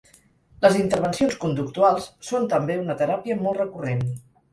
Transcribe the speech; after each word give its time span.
Les 0.65 0.77
intervencions 0.77 1.35
conductuals 1.43 2.07
són, 2.29 2.47
també, 2.53 2.79
una 2.85 2.95
teràpia 3.03 3.37
molt 3.43 3.61
recurrent. 3.63 4.03